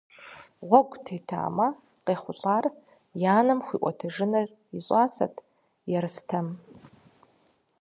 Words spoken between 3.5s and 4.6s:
хуиӏуэтэжыныр